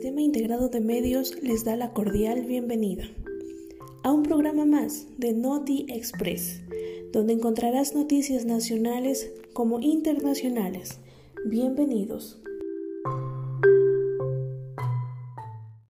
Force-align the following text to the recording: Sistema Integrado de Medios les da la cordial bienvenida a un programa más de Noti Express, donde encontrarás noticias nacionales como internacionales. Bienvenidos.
Sistema 0.00 0.22
Integrado 0.22 0.70
de 0.70 0.80
Medios 0.80 1.34
les 1.42 1.62
da 1.62 1.76
la 1.76 1.92
cordial 1.92 2.46
bienvenida 2.46 3.04
a 4.02 4.10
un 4.10 4.22
programa 4.22 4.64
más 4.64 5.06
de 5.18 5.34
Noti 5.34 5.84
Express, 5.90 6.62
donde 7.12 7.34
encontrarás 7.34 7.94
noticias 7.94 8.46
nacionales 8.46 9.30
como 9.52 9.78
internacionales. 9.80 11.00
Bienvenidos. 11.44 12.40